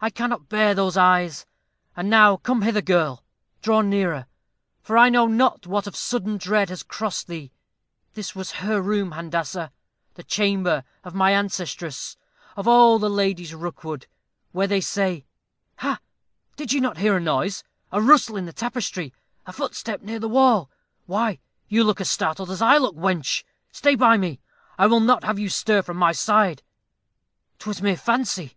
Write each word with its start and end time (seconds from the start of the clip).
I 0.00 0.08
cannot 0.08 0.48
bear 0.48 0.74
those 0.74 0.96
eyes. 0.96 1.44
And 1.94 2.08
now 2.08 2.38
come 2.38 2.62
hither, 2.62 2.80
girl 2.80 3.22
draw 3.60 3.82
nearer 3.82 4.24
for 4.80 4.96
I 4.96 5.10
know 5.10 5.26
not 5.26 5.66
what 5.66 5.86
of 5.86 5.94
sudden 5.94 6.38
dread 6.38 6.70
has 6.70 6.82
crossed 6.82 7.28
me. 7.28 7.52
This 8.14 8.34
was 8.34 8.52
her 8.52 8.80
room, 8.80 9.10
Handassah 9.12 9.70
the 10.14 10.22
chamber 10.22 10.82
of 11.04 11.14
my 11.14 11.32
ancestress 11.32 12.16
of 12.56 12.66
all 12.66 12.98
the 12.98 13.10
Ladies 13.10 13.52
Rookwood 13.54 14.06
where 14.52 14.66
they 14.66 14.80
say 14.80 15.26
Ha! 15.80 16.00
did 16.56 16.72
you 16.72 16.80
not 16.80 16.96
hear 16.96 17.18
a 17.18 17.20
noise? 17.20 17.62
a 17.92 18.00
rustle 18.00 18.38
in 18.38 18.46
the 18.46 18.54
tapestry 18.54 19.12
a 19.44 19.52
footstep 19.52 20.00
near 20.00 20.18
the 20.18 20.26
wall? 20.26 20.70
Why, 21.04 21.38
you 21.68 21.84
look 21.84 22.00
as 22.00 22.08
startled 22.08 22.50
as 22.50 22.62
I 22.62 22.78
look, 22.78 22.96
wench; 22.96 23.44
stay 23.72 23.94
by 23.94 24.16
me 24.16 24.40
I 24.78 24.86
will 24.86 25.00
not 25.00 25.22
have 25.24 25.38
you 25.38 25.50
stir 25.50 25.82
from 25.82 25.98
my 25.98 26.12
side 26.12 26.62
'twas 27.58 27.82
mere 27.82 27.98
fancy." 27.98 28.56